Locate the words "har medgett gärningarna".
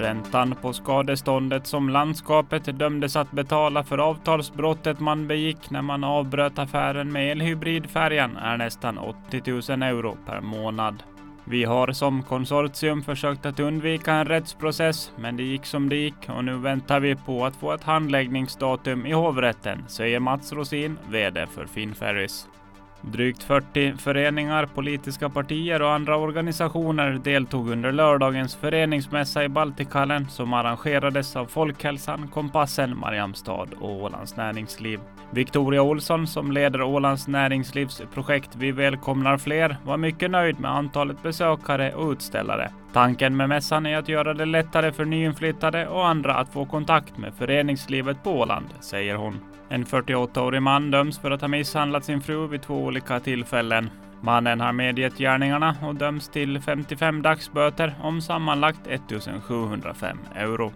54.60-55.76